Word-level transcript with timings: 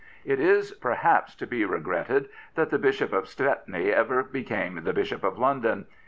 "It 0.33 0.39
is 0.39 0.71
perhaps 0.71 1.35
to 1.35 1.45
be 1.45 1.63
regretted 1.63 2.27
that 2.55 2.71
the 2.71 2.79
Bishop 2.79 3.13
of 3.13 3.27
Stepney 3.29 3.91
ever 3.91 4.23
became 4.23 4.83
the 4.83 4.93
Bishop 4.93 5.23
of 5.23 5.37
London. 5.37 5.85